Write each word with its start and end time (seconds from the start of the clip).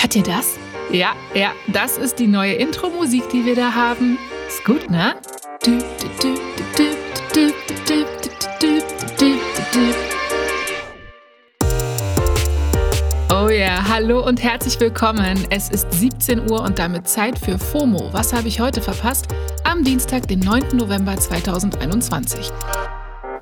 Hört 0.00 0.14
ihr 0.14 0.22
das? 0.22 0.56
Ja, 0.92 1.14
ja, 1.34 1.50
das 1.66 1.98
ist 1.98 2.20
die 2.20 2.28
neue 2.28 2.52
Intro-Musik, 2.52 3.30
die 3.30 3.44
wir 3.44 3.56
da 3.56 3.74
haben. 3.74 4.16
Ist 4.46 4.64
gut, 4.64 4.88
ne? 4.88 5.16
Oh 13.28 13.48
ja, 13.48 13.88
hallo 13.88 14.24
und 14.24 14.40
herzlich 14.40 14.78
willkommen. 14.78 15.44
Es 15.50 15.68
ist 15.68 15.92
17 15.92 16.48
Uhr 16.48 16.62
und 16.62 16.78
damit 16.78 17.08
Zeit 17.08 17.36
für 17.36 17.58
FOMO. 17.58 18.12
Was 18.12 18.32
habe 18.32 18.46
ich 18.46 18.60
heute 18.60 18.80
verpasst? 18.80 19.26
Am 19.64 19.82
Dienstag, 19.82 20.28
den 20.28 20.38
9. 20.38 20.76
November 20.76 21.16
2021. 21.16 22.52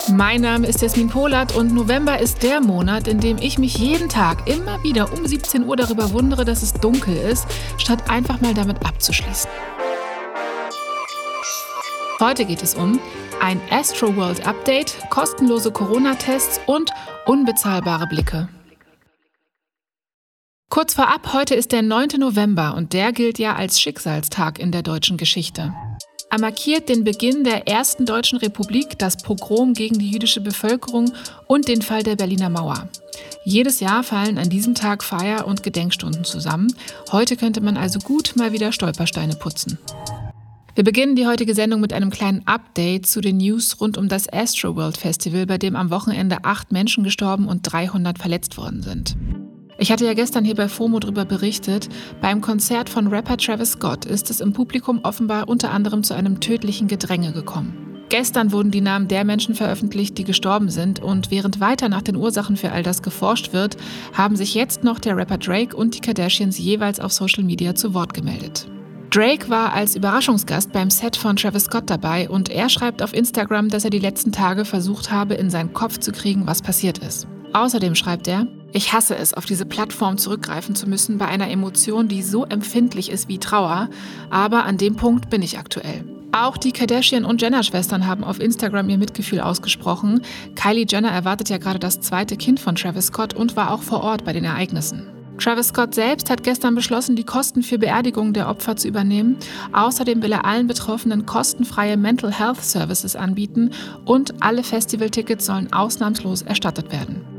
Mein 0.08 0.42
Name 0.42 0.68
ist 0.68 0.82
Jasmin 0.82 1.08
Polat 1.08 1.56
und 1.56 1.74
November 1.74 2.20
ist 2.20 2.44
der 2.44 2.60
Monat, 2.60 3.08
in 3.08 3.18
dem 3.18 3.38
ich 3.38 3.58
mich 3.58 3.76
jeden 3.76 4.08
Tag 4.08 4.48
immer 4.48 4.80
wieder 4.84 5.12
um 5.12 5.26
17 5.26 5.64
Uhr 5.64 5.76
darüber 5.76 6.12
wundere, 6.12 6.44
dass 6.44 6.62
es 6.62 6.72
dunkel 6.74 7.16
ist, 7.16 7.44
statt 7.76 8.08
einfach 8.08 8.40
mal 8.40 8.54
damit 8.54 8.86
abzuschließen. 8.86 9.50
Heute 12.20 12.44
geht 12.44 12.62
es 12.62 12.74
um 12.76 13.00
ein 13.40 13.60
Astroworld 13.70 14.46
Update, 14.46 14.96
kostenlose 15.10 15.72
Corona-Tests 15.72 16.60
und 16.66 16.92
unbezahlbare 17.26 18.06
Blicke. 18.06 18.48
Kurz 20.70 20.94
vorab, 20.94 21.32
heute 21.32 21.56
ist 21.56 21.72
der 21.72 21.82
9. 21.82 22.08
November 22.18 22.74
und 22.76 22.92
der 22.92 23.12
gilt 23.12 23.38
ja 23.40 23.56
als 23.56 23.80
Schicksalstag 23.80 24.58
in 24.60 24.70
der 24.70 24.82
deutschen 24.82 25.16
Geschichte. 25.16 25.74
Er 26.36 26.40
markiert 26.40 26.90
den 26.90 27.02
Beginn 27.02 27.44
der 27.44 27.66
ersten 27.66 28.04
deutschen 28.04 28.36
Republik, 28.36 28.98
das 28.98 29.16
Pogrom 29.16 29.72
gegen 29.72 29.98
die 29.98 30.10
jüdische 30.10 30.42
Bevölkerung 30.42 31.10
und 31.46 31.66
den 31.66 31.80
Fall 31.80 32.02
der 32.02 32.14
Berliner 32.14 32.50
Mauer. 32.50 32.90
Jedes 33.46 33.80
Jahr 33.80 34.02
fallen 34.02 34.36
an 34.36 34.50
diesem 34.50 34.74
Tag 34.74 35.02
Feier- 35.02 35.46
und 35.46 35.62
Gedenkstunden 35.62 36.24
zusammen. 36.24 36.76
Heute 37.10 37.38
könnte 37.38 37.62
man 37.62 37.78
also 37.78 38.00
gut 38.00 38.34
mal 38.36 38.52
wieder 38.52 38.70
Stolpersteine 38.70 39.36
putzen. 39.36 39.78
Wir 40.74 40.84
beginnen 40.84 41.16
die 41.16 41.26
heutige 41.26 41.54
Sendung 41.54 41.80
mit 41.80 41.94
einem 41.94 42.10
kleinen 42.10 42.46
Update 42.46 43.06
zu 43.06 43.22
den 43.22 43.38
News 43.38 43.80
rund 43.80 43.96
um 43.96 44.10
das 44.10 44.30
Astroworld 44.30 44.98
Festival, 44.98 45.46
bei 45.46 45.56
dem 45.56 45.74
am 45.74 45.88
Wochenende 45.88 46.44
acht 46.44 46.70
Menschen 46.70 47.02
gestorben 47.02 47.48
und 47.48 47.62
300 47.62 48.18
verletzt 48.18 48.58
worden 48.58 48.82
sind. 48.82 49.16
Ich 49.78 49.92
hatte 49.92 50.06
ja 50.06 50.14
gestern 50.14 50.44
hier 50.44 50.54
bei 50.54 50.68
FOMO 50.68 51.00
darüber 51.00 51.24
berichtet. 51.24 51.88
Beim 52.22 52.40
Konzert 52.40 52.88
von 52.88 53.08
Rapper 53.08 53.36
Travis 53.36 53.72
Scott 53.72 54.06
ist 54.06 54.30
es 54.30 54.40
im 54.40 54.52
Publikum 54.52 55.00
offenbar 55.02 55.48
unter 55.48 55.70
anderem 55.70 56.02
zu 56.02 56.14
einem 56.14 56.40
tödlichen 56.40 56.88
Gedränge 56.88 57.32
gekommen. 57.32 57.86
Gestern 58.08 58.52
wurden 58.52 58.70
die 58.70 58.80
Namen 58.80 59.08
der 59.08 59.24
Menschen 59.24 59.54
veröffentlicht, 59.54 60.16
die 60.16 60.24
gestorben 60.24 60.70
sind, 60.70 61.02
und 61.02 61.30
während 61.32 61.60
weiter 61.60 61.88
nach 61.88 62.02
den 62.02 62.16
Ursachen 62.16 62.56
für 62.56 62.70
all 62.70 62.84
das 62.84 63.02
geforscht 63.02 63.52
wird, 63.52 63.76
haben 64.12 64.36
sich 64.36 64.54
jetzt 64.54 64.84
noch 64.84 65.00
der 65.00 65.16
Rapper 65.16 65.38
Drake 65.38 65.76
und 65.76 65.96
die 65.96 66.00
Kardashians 66.00 66.56
jeweils 66.56 67.00
auf 67.00 67.12
Social 67.12 67.42
Media 67.42 67.74
zu 67.74 67.94
Wort 67.94 68.14
gemeldet. 68.14 68.68
Drake 69.10 69.50
war 69.50 69.72
als 69.72 69.96
Überraschungsgast 69.96 70.72
beim 70.72 70.90
Set 70.90 71.16
von 71.16 71.36
Travis 71.36 71.64
Scott 71.64 71.90
dabei 71.90 72.28
und 72.28 72.48
er 72.48 72.68
schreibt 72.68 73.02
auf 73.02 73.12
Instagram, 73.12 73.68
dass 73.68 73.84
er 73.84 73.90
die 73.90 73.98
letzten 73.98 74.30
Tage 74.30 74.64
versucht 74.64 75.10
habe, 75.10 75.34
in 75.34 75.50
seinen 75.50 75.72
Kopf 75.72 75.98
zu 75.98 76.12
kriegen, 76.12 76.46
was 76.46 76.62
passiert 76.62 76.98
ist. 76.98 77.26
Außerdem 77.52 77.94
schreibt 77.94 78.28
er, 78.28 78.46
ich 78.72 78.92
hasse 78.92 79.16
es, 79.16 79.32
auf 79.32 79.46
diese 79.46 79.64
Plattform 79.64 80.18
zurückgreifen 80.18 80.74
zu 80.74 80.88
müssen 80.88 81.18
bei 81.18 81.26
einer 81.26 81.50
Emotion, 81.50 82.08
die 82.08 82.22
so 82.22 82.44
empfindlich 82.44 83.10
ist 83.10 83.28
wie 83.28 83.38
Trauer, 83.38 83.88
aber 84.30 84.64
an 84.64 84.76
dem 84.76 84.96
Punkt 84.96 85.30
bin 85.30 85.42
ich 85.42 85.58
aktuell. 85.58 86.04
Auch 86.32 86.58
die 86.58 86.72
Kardashian- 86.72 87.24
und 87.24 87.40
Jenner-Schwestern 87.40 88.06
haben 88.06 88.22
auf 88.22 88.40
Instagram 88.40 88.90
ihr 88.90 88.98
Mitgefühl 88.98 89.40
ausgesprochen. 89.40 90.20
Kylie 90.54 90.84
Jenner 90.86 91.10
erwartet 91.10 91.48
ja 91.48 91.56
gerade 91.56 91.78
das 91.78 92.00
zweite 92.00 92.36
Kind 92.36 92.60
von 92.60 92.74
Travis 92.74 93.06
Scott 93.06 93.32
und 93.32 93.56
war 93.56 93.72
auch 93.72 93.82
vor 93.82 94.02
Ort 94.02 94.24
bei 94.24 94.34
den 94.34 94.44
Ereignissen. 94.44 95.06
Travis 95.38 95.68
Scott 95.68 95.94
selbst 95.94 96.28
hat 96.30 96.42
gestern 96.42 96.74
beschlossen, 96.74 97.16
die 97.16 97.24
Kosten 97.24 97.62
für 97.62 97.78
Beerdigungen 97.78 98.32
der 98.32 98.48
Opfer 98.48 98.76
zu 98.76 98.88
übernehmen. 98.88 99.36
Außerdem 99.72 100.22
will 100.22 100.32
er 100.32 100.44
allen 100.44 100.66
Betroffenen 100.66 101.26
kostenfreie 101.26 101.96
Mental 101.96 102.32
Health 102.32 102.62
Services 102.62 103.16
anbieten 103.16 103.70
und 104.04 104.42
alle 104.42 104.62
Festivaltickets 104.62 105.46
sollen 105.46 105.72
ausnahmslos 105.72 106.42
erstattet 106.42 106.90
werden. 106.90 107.35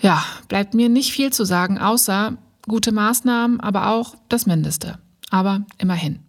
Ja, 0.00 0.24
bleibt 0.48 0.74
mir 0.74 0.88
nicht 0.88 1.12
viel 1.12 1.32
zu 1.32 1.44
sagen, 1.44 1.78
außer 1.78 2.36
gute 2.66 2.92
Maßnahmen, 2.92 3.60
aber 3.60 3.90
auch 3.90 4.14
das 4.28 4.46
Mindeste. 4.46 4.98
Aber 5.30 5.64
immerhin. 5.78 6.20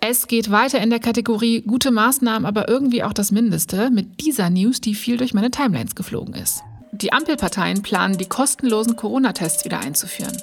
Es 0.00 0.26
geht 0.26 0.50
weiter 0.50 0.82
in 0.82 0.90
der 0.90 1.00
Kategorie 1.00 1.62
gute 1.62 1.90
Maßnahmen, 1.90 2.44
aber 2.44 2.68
irgendwie 2.68 3.02
auch 3.02 3.14
das 3.14 3.32
Mindeste 3.32 3.90
mit 3.90 4.20
dieser 4.20 4.50
News, 4.50 4.80
die 4.80 4.94
viel 4.94 5.16
durch 5.16 5.32
meine 5.32 5.50
Timelines 5.50 5.94
geflogen 5.94 6.34
ist. 6.34 6.62
Die 6.92 7.12
Ampelparteien 7.12 7.82
planen, 7.82 8.18
die 8.18 8.26
kostenlosen 8.26 8.96
Corona-Tests 8.96 9.64
wieder 9.64 9.80
einzuführen. 9.80 10.36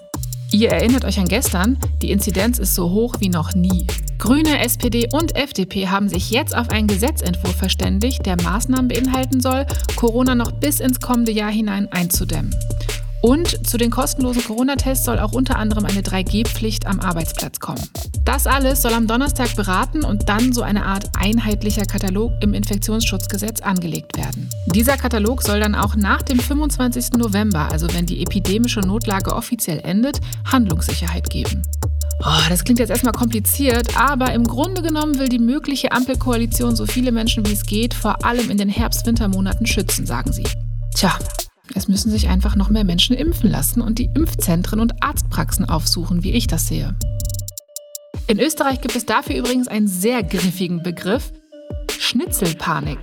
Ihr 0.51 0.71
erinnert 0.71 1.05
euch 1.05 1.19
an 1.19 1.27
gestern, 1.27 1.77
die 2.01 2.11
Inzidenz 2.11 2.59
ist 2.59 2.75
so 2.75 2.89
hoch 2.89 3.17
wie 3.19 3.29
noch 3.29 3.53
nie. 3.53 3.87
Grüne, 4.21 4.59
SPD 4.59 5.07
und 5.11 5.35
FDP 5.35 5.87
haben 5.87 6.07
sich 6.07 6.29
jetzt 6.29 6.55
auf 6.55 6.69
einen 6.69 6.85
Gesetzentwurf 6.85 7.55
verständigt, 7.55 8.23
der 8.27 8.39
Maßnahmen 8.39 8.87
beinhalten 8.87 9.41
soll, 9.41 9.65
Corona 9.95 10.35
noch 10.35 10.51
bis 10.51 10.79
ins 10.79 10.99
kommende 10.99 11.31
Jahr 11.31 11.49
hinein 11.49 11.91
einzudämmen. 11.91 12.55
Und 13.23 13.67
zu 13.67 13.77
den 13.77 13.89
kostenlosen 13.89 14.43
Corona-Tests 14.43 15.05
soll 15.05 15.17
auch 15.17 15.31
unter 15.31 15.55
anderem 15.55 15.85
eine 15.85 16.01
3G-Pflicht 16.01 16.85
am 16.85 16.99
Arbeitsplatz 16.99 17.59
kommen. 17.59 17.81
Das 18.23 18.45
alles 18.45 18.83
soll 18.83 18.93
am 18.93 19.07
Donnerstag 19.07 19.55
beraten 19.55 20.03
und 20.03 20.29
dann 20.29 20.53
so 20.53 20.61
eine 20.61 20.85
Art 20.85 21.09
einheitlicher 21.17 21.85
Katalog 21.85 22.31
im 22.41 22.53
Infektionsschutzgesetz 22.53 23.61
angelegt 23.61 24.17
werden. 24.17 24.51
Dieser 24.67 24.97
Katalog 24.97 25.41
soll 25.41 25.59
dann 25.59 25.73
auch 25.73 25.95
nach 25.95 26.21
dem 26.21 26.37
25. 26.37 27.13
November, 27.13 27.71
also 27.71 27.91
wenn 27.95 28.05
die 28.05 28.21
epidemische 28.21 28.81
Notlage 28.81 29.35
offiziell 29.35 29.79
endet, 29.79 30.21
Handlungssicherheit 30.45 31.27
geben. 31.31 31.63
Oh, 32.23 32.49
das 32.49 32.63
klingt 32.63 32.77
jetzt 32.77 32.91
erstmal 32.91 33.13
kompliziert, 33.13 33.97
aber 33.97 34.31
im 34.33 34.43
Grunde 34.43 34.83
genommen 34.83 35.17
will 35.17 35.27
die 35.27 35.39
mögliche 35.39 35.91
Ampelkoalition 35.91 36.75
so 36.75 36.85
viele 36.85 37.11
Menschen 37.11 37.47
wie 37.47 37.53
es 37.53 37.65
geht, 37.65 37.95
vor 37.95 38.23
allem 38.23 38.51
in 38.51 38.57
den 38.57 38.69
Herbst-Wintermonaten 38.69 39.65
schützen, 39.65 40.05
sagen 40.05 40.31
sie. 40.31 40.43
Tja, 40.95 41.17
es 41.73 41.87
müssen 41.87 42.11
sich 42.11 42.27
einfach 42.27 42.55
noch 42.55 42.69
mehr 42.69 42.83
Menschen 42.83 43.15
impfen 43.15 43.49
lassen 43.49 43.81
und 43.81 43.97
die 43.97 44.11
Impfzentren 44.13 44.79
und 44.79 45.01
Arztpraxen 45.01 45.67
aufsuchen, 45.67 46.23
wie 46.23 46.33
ich 46.33 46.45
das 46.45 46.67
sehe. 46.67 46.93
In 48.27 48.39
Österreich 48.39 48.81
gibt 48.81 48.95
es 48.95 49.07
dafür 49.07 49.37
übrigens 49.37 49.67
einen 49.67 49.87
sehr 49.87 50.21
griffigen 50.21 50.83
Begriff: 50.83 51.31
Schnitzelpanik. 51.89 52.99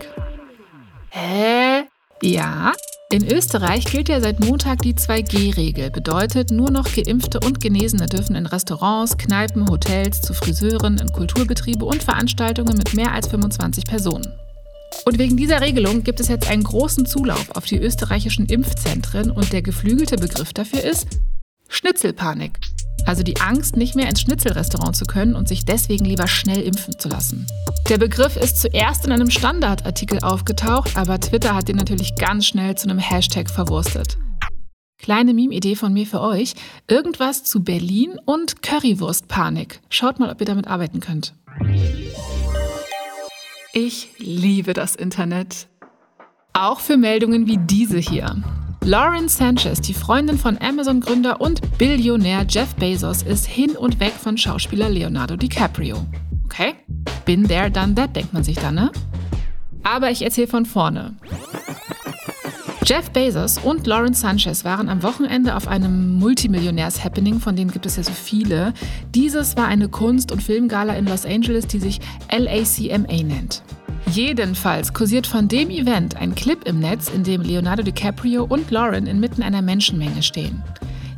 Hä? 1.10 1.87
Ja, 2.22 2.72
in 3.10 3.26
Österreich 3.26 3.84
gilt 3.84 4.08
ja 4.08 4.20
seit 4.20 4.40
Montag 4.40 4.80
die 4.82 4.94
2G-Regel. 4.94 5.90
Bedeutet, 5.90 6.50
nur 6.50 6.70
noch 6.70 6.92
Geimpfte 6.92 7.40
und 7.40 7.60
Genesene 7.60 8.06
dürfen 8.06 8.34
in 8.34 8.44
Restaurants, 8.44 9.16
Kneipen, 9.16 9.70
Hotels, 9.70 10.20
zu 10.20 10.34
Friseuren, 10.34 10.98
in 10.98 11.10
Kulturbetriebe 11.12 11.84
und 11.84 12.02
Veranstaltungen 12.02 12.76
mit 12.76 12.94
mehr 12.94 13.12
als 13.12 13.28
25 13.28 13.84
Personen. 13.84 14.26
Und 15.04 15.18
wegen 15.18 15.36
dieser 15.36 15.60
Regelung 15.60 16.02
gibt 16.02 16.20
es 16.20 16.28
jetzt 16.28 16.50
einen 16.50 16.64
großen 16.64 17.06
Zulauf 17.06 17.50
auf 17.56 17.66
die 17.66 17.78
österreichischen 17.78 18.46
Impfzentren 18.46 19.30
und 19.30 19.52
der 19.52 19.62
geflügelte 19.62 20.16
Begriff 20.16 20.52
dafür 20.52 20.82
ist 20.82 21.06
Schnitzelpanik. 21.68 22.58
Also 23.08 23.22
die 23.22 23.40
Angst, 23.40 23.74
nicht 23.78 23.96
mehr 23.96 24.06
ins 24.06 24.20
Schnitzelrestaurant 24.20 24.94
zu 24.94 25.06
können 25.06 25.34
und 25.34 25.48
sich 25.48 25.64
deswegen 25.64 26.04
lieber 26.04 26.26
schnell 26.26 26.60
impfen 26.60 26.98
zu 26.98 27.08
lassen. 27.08 27.46
Der 27.88 27.96
Begriff 27.96 28.36
ist 28.36 28.60
zuerst 28.60 29.06
in 29.06 29.12
einem 29.12 29.30
Standardartikel 29.30 30.18
aufgetaucht, 30.20 30.94
aber 30.94 31.18
Twitter 31.18 31.54
hat 31.54 31.68
den 31.68 31.76
natürlich 31.76 32.16
ganz 32.16 32.44
schnell 32.44 32.74
zu 32.74 32.86
einem 32.86 32.98
Hashtag 32.98 33.48
verwurstet. 33.48 34.18
Kleine 34.98 35.32
Meme-Idee 35.32 35.74
von 35.74 35.94
mir 35.94 36.04
für 36.04 36.20
euch. 36.20 36.52
Irgendwas 36.86 37.44
zu 37.44 37.64
Berlin 37.64 38.18
und 38.26 38.60
Currywurstpanik. 38.60 39.80
Schaut 39.88 40.18
mal, 40.18 40.30
ob 40.30 40.40
ihr 40.40 40.46
damit 40.46 40.66
arbeiten 40.66 41.00
könnt. 41.00 41.32
Ich 43.72 44.08
liebe 44.18 44.74
das 44.74 44.94
Internet. 44.94 45.68
Auch 46.52 46.80
für 46.80 46.98
Meldungen 46.98 47.46
wie 47.46 47.56
diese 47.56 47.98
hier. 47.98 48.36
Lauren 48.88 49.28
Sanchez, 49.28 49.82
die 49.82 49.92
Freundin 49.92 50.38
von 50.38 50.56
Amazon-Gründer 50.56 51.42
und 51.42 51.60
Billionär 51.76 52.46
Jeff 52.48 52.74
Bezos, 52.76 53.20
ist 53.20 53.44
hin 53.44 53.76
und 53.76 54.00
weg 54.00 54.14
von 54.14 54.38
Schauspieler 54.38 54.88
Leonardo 54.88 55.36
DiCaprio. 55.36 56.06
Okay, 56.46 56.72
bin 57.26 57.46
there, 57.46 57.70
done 57.70 57.94
that, 57.96 58.16
denkt 58.16 58.32
man 58.32 58.44
sich 58.44 58.56
dann, 58.56 58.76
ne? 58.76 58.90
Aber 59.82 60.10
ich 60.10 60.22
erzähle 60.22 60.46
von 60.46 60.64
vorne. 60.64 61.14
Jeff 62.86 63.10
Bezos 63.10 63.58
und 63.58 63.86
Lauren 63.86 64.14
Sanchez 64.14 64.64
waren 64.64 64.88
am 64.88 65.02
Wochenende 65.02 65.54
auf 65.54 65.68
einem 65.68 66.18
Multimillionärs-Happening, 66.18 67.40
von 67.40 67.56
denen 67.56 67.70
gibt 67.70 67.84
es 67.84 67.96
ja 67.96 68.02
so 68.02 68.12
viele. 68.12 68.72
Dieses 69.14 69.54
war 69.58 69.66
eine 69.66 69.90
Kunst- 69.90 70.32
und 70.32 70.42
Filmgala 70.42 70.94
in 70.94 71.04
Los 71.04 71.26
Angeles, 71.26 71.66
die 71.66 71.80
sich 71.80 72.00
LACMA 72.30 73.22
nennt. 73.22 73.62
Jedenfalls 74.12 74.94
kursiert 74.94 75.26
von 75.26 75.48
dem 75.48 75.70
Event 75.70 76.16
ein 76.16 76.34
Clip 76.34 76.66
im 76.66 76.78
Netz, 76.78 77.08
in 77.08 77.24
dem 77.24 77.42
Leonardo 77.42 77.82
DiCaprio 77.82 78.44
und 78.44 78.70
Lauren 78.70 79.06
inmitten 79.06 79.42
einer 79.42 79.62
Menschenmenge 79.62 80.22
stehen. 80.22 80.62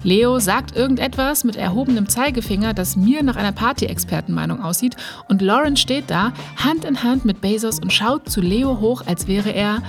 Leo 0.03 0.39
sagt 0.39 0.77
irgendetwas 0.77 1.45
mit 1.45 1.57
erhobenem 1.57 2.09
Zeigefinger, 2.09 2.75
das 2.75 2.97
mir 2.97 3.23
nach 3.23 3.37
einer 3.37 3.53
Party-Expertenmeinung 3.53 4.63
aussieht, 4.63 4.97
und 5.29 5.43
Lauren 5.43 5.77
steht 5.77 6.11
da, 6.11 6.33
Hand 6.57 6.85
in 6.85 7.03
Hand 7.03 7.25
mit 7.25 7.41
Bezos 7.41 7.79
und 7.79 7.93
schaut 7.93 8.29
zu 8.29 8.41
Leo 8.41 8.81
hoch, 8.81 9.03
als 9.07 9.29
wäre 9.29 9.51
er 9.51 9.83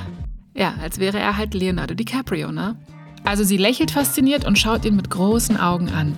ja, 0.54 0.74
als 0.82 1.00
wäre 1.00 1.18
er 1.18 1.38
halt 1.38 1.54
Leonardo 1.54 1.94
DiCaprio, 1.94 2.52
ne? 2.52 2.76
Also 3.24 3.44
sie 3.44 3.58
lächelt 3.58 3.92
fasziniert 3.92 4.46
und 4.46 4.58
schaut 4.60 4.84
ihn 4.86 4.96
mit 4.96 5.10
großen 5.10 5.58
Augen 5.58 5.90
an. 5.90 6.18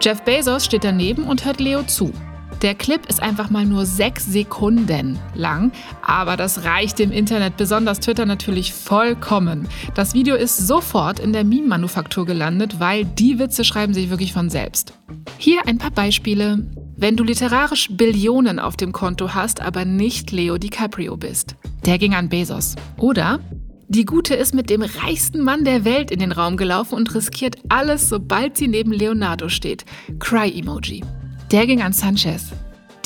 Jeff 0.00 0.22
Bezos 0.22 0.64
steht 0.64 0.84
daneben 0.84 1.24
und 1.24 1.44
hört 1.44 1.60
Leo 1.60 1.82
zu. 1.84 2.12
Der 2.62 2.74
Clip 2.74 3.06
ist 3.06 3.22
einfach 3.22 3.50
mal 3.50 3.64
nur 3.64 3.86
sechs 3.86 4.26
Sekunden 4.26 5.18
lang, 5.34 5.70
aber 6.02 6.36
das 6.36 6.64
reicht 6.64 6.98
im 6.98 7.12
Internet, 7.12 7.56
besonders 7.56 8.00
Twitter 8.00 8.26
natürlich 8.26 8.72
vollkommen. 8.72 9.68
Das 9.94 10.12
Video 10.12 10.34
ist 10.34 10.56
sofort 10.56 11.20
in 11.20 11.32
der 11.32 11.44
Meme-Manufaktur 11.44 12.26
gelandet, 12.26 12.80
weil 12.80 13.04
die 13.04 13.38
Witze 13.38 13.62
schreiben 13.62 13.94
sich 13.94 14.10
wirklich 14.10 14.32
von 14.32 14.50
selbst. 14.50 14.92
Hier 15.38 15.60
ein 15.66 15.78
paar 15.78 15.92
Beispiele. 15.92 16.66
Wenn 16.96 17.16
du 17.16 17.22
literarisch 17.22 17.90
Billionen 17.92 18.58
auf 18.58 18.76
dem 18.76 18.90
Konto 18.90 19.34
hast, 19.34 19.60
aber 19.62 19.84
nicht 19.84 20.32
Leo 20.32 20.58
DiCaprio 20.58 21.16
bist. 21.16 21.54
Der 21.86 21.96
ging 21.96 22.14
an 22.14 22.28
Bezos. 22.28 22.74
Oder 22.96 23.38
die 23.86 24.04
Gute 24.04 24.34
ist 24.34 24.52
mit 24.52 24.68
dem 24.68 24.82
reichsten 24.82 25.42
Mann 25.42 25.64
der 25.64 25.84
Welt 25.84 26.10
in 26.10 26.18
den 26.18 26.32
Raum 26.32 26.56
gelaufen 26.56 26.94
und 26.96 27.14
riskiert 27.14 27.56
alles, 27.68 28.08
sobald 28.08 28.56
sie 28.56 28.68
neben 28.68 28.92
Leonardo 28.92 29.48
steht. 29.48 29.84
Cry-Emoji. 30.18 31.04
Der 31.50 31.66
ging 31.66 31.80
an 31.82 31.92
Sanchez. 31.92 32.52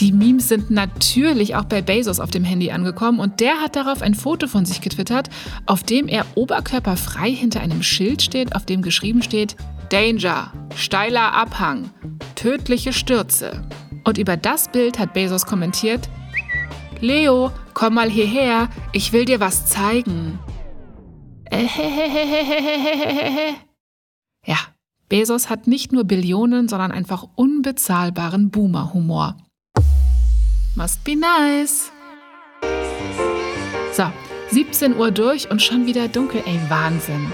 Die 0.01 0.11
Memes 0.11 0.49
sind 0.49 0.71
natürlich 0.71 1.55
auch 1.55 1.65
bei 1.65 1.81
Bezos 1.81 2.19
auf 2.19 2.31
dem 2.31 2.43
Handy 2.43 2.73
angekommen 2.73 3.21
und 3.21 3.39
der 3.39 3.61
hat 3.61 3.77
darauf 3.77 4.03
ein 4.03 4.15
Foto 4.15 4.49
von 4.49 4.65
sich 4.65 4.81
getwittert, 4.81 5.29
auf 5.67 5.85
dem 5.85 6.09
er 6.09 6.27
oberkörperfrei 6.35 7.31
hinter 7.31 7.61
einem 7.61 7.85
Schild 7.85 8.21
steht, 8.21 8.57
auf 8.57 8.67
dem 8.67 8.83
geschrieben 8.83 9.23
steht 9.23 9.55
Danger, 9.91 10.53
steiler 10.75 11.35
Abhang, 11.35 11.91
tödliche 12.35 12.93
Stürze. 12.93 13.63
Und 14.05 14.19
über 14.19 14.37
das 14.37 14.73
Bild 14.73 14.99
hat 14.99 15.13
Bezos 15.13 15.47
kommentiert, 15.47 16.09
Leo, 17.01 17.53
komm 17.75 17.95
mal 17.95 18.11
hierher, 18.11 18.69
ich 18.93 19.13
will 19.13 19.25
dir 19.25 19.39
was 19.39 19.67
zeigen. 19.67 20.41
Ja, 21.53 21.59
Bezos 25.13 25.51
hat 25.51 25.67
nicht 25.67 25.93
nur 25.93 26.05
Billionen, 26.05 26.69
sondern 26.69 26.91
einfach 26.91 27.29
unbezahlbaren 27.35 28.49
Boomer-Humor. 28.49 29.37
Must 30.75 31.05
be 31.05 31.15
nice. 31.15 31.93
So, 33.93 34.05
17 34.53 34.97
Uhr 34.97 35.11
durch 35.11 35.51
und 35.51 35.61
schon 35.61 35.85
wieder 35.85 36.09
dunkel, 36.09 36.43
ey, 36.47 36.59
Wahnsinn. 36.71 37.31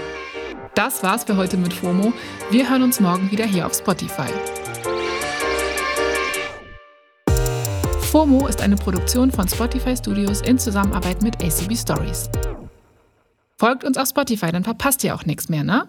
Das 0.75 1.03
war's 1.03 1.23
für 1.23 1.37
heute 1.37 1.55
mit 1.55 1.71
FOMO. 1.71 2.11
Wir 2.51 2.69
hören 2.69 2.83
uns 2.83 2.99
morgen 2.99 3.31
wieder 3.31 3.45
hier 3.45 3.65
auf 3.65 3.73
Spotify. 3.73 4.27
FOMO 8.11 8.47
ist 8.47 8.61
eine 8.61 8.75
Produktion 8.75 9.31
von 9.31 9.47
Spotify 9.47 9.95
Studios 9.95 10.41
in 10.41 10.59
Zusammenarbeit 10.59 11.21
mit 11.21 11.41
ACB 11.41 11.77
Stories. 11.77 12.29
Folgt 13.57 13.85
uns 13.85 13.95
auf 13.95 14.09
Spotify, 14.09 14.51
dann 14.51 14.65
verpasst 14.65 15.01
ihr 15.05 15.15
auch 15.15 15.23
nichts 15.23 15.47
mehr, 15.47 15.63
ne? 15.63 15.87